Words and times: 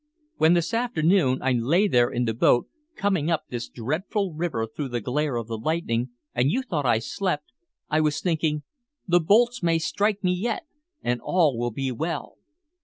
When, 0.37 0.55
this 0.55 0.73
afternoon, 0.73 1.43
I 1.43 1.51
lay 1.51 1.87
there 1.87 2.09
in 2.09 2.25
the 2.25 2.33
boat, 2.33 2.67
coming 2.95 3.29
up 3.29 3.43
this 3.49 3.69
dreadful 3.69 4.33
river 4.33 4.65
through 4.65 4.87
the 4.87 4.99
glare 4.99 5.35
of 5.35 5.45
the 5.45 5.59
lightning, 5.59 6.09
and 6.33 6.49
you 6.49 6.63
thought 6.63 6.87
I 6.87 6.97
slept, 6.97 7.51
I 7.87 8.01
was 8.01 8.19
thinking, 8.19 8.63
'The 9.07 9.19
bolts 9.19 9.61
may 9.61 9.77
strike 9.77 10.23
me 10.23 10.33
yet, 10.33 10.63
and 11.03 11.21
all 11.21 11.55
will 11.55 11.69
be 11.69 11.91
well.' 11.91 12.39